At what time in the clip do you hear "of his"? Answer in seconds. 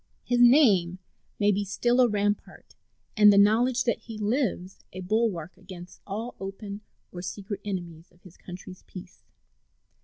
8.11-8.35